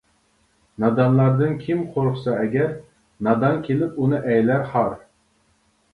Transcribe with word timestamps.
نادانلاردىن 0.83 1.51
كىم 1.67 1.83
قورقسا 1.97 2.35
ئەگەر، 2.39 2.73
نادان 3.29 3.61
كېلىپ 3.69 4.03
ئۇنى 4.07 4.23
ئەيلەر 4.29 4.67
خار. 4.73 5.01